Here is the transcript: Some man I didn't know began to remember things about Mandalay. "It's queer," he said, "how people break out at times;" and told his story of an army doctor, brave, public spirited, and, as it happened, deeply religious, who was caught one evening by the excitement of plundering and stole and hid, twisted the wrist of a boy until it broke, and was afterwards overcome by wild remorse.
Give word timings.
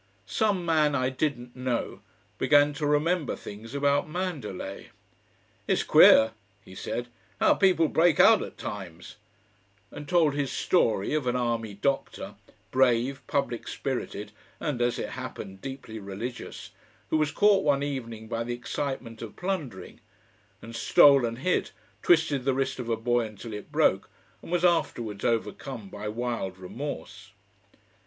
Some 0.25 0.65
man 0.65 0.95
I 0.95 1.09
didn't 1.11 1.55
know 1.55 2.01
began 2.39 2.73
to 2.73 2.87
remember 2.87 3.35
things 3.35 3.75
about 3.75 4.09
Mandalay. 4.09 4.87
"It's 5.67 5.83
queer," 5.83 6.31
he 6.65 6.73
said, 6.73 7.07
"how 7.39 7.53
people 7.53 7.87
break 7.87 8.19
out 8.19 8.41
at 8.41 8.57
times;" 8.57 9.17
and 9.91 10.09
told 10.09 10.33
his 10.33 10.51
story 10.51 11.13
of 11.13 11.27
an 11.27 11.35
army 11.35 11.75
doctor, 11.75 12.33
brave, 12.71 13.21
public 13.27 13.67
spirited, 13.67 14.31
and, 14.59 14.81
as 14.81 14.97
it 14.97 15.09
happened, 15.09 15.61
deeply 15.61 15.99
religious, 15.99 16.71
who 17.11 17.17
was 17.17 17.29
caught 17.29 17.63
one 17.63 17.83
evening 17.83 18.27
by 18.27 18.43
the 18.43 18.55
excitement 18.55 19.21
of 19.21 19.35
plundering 19.35 19.99
and 20.63 20.75
stole 20.75 21.25
and 21.27 21.37
hid, 21.37 21.69
twisted 22.01 22.43
the 22.43 22.55
wrist 22.55 22.79
of 22.79 22.89
a 22.89 22.97
boy 22.97 23.27
until 23.27 23.53
it 23.53 23.71
broke, 23.71 24.09
and 24.41 24.51
was 24.51 24.65
afterwards 24.65 25.23
overcome 25.23 25.89
by 25.89 26.07
wild 26.07 26.57
remorse. 26.57 27.33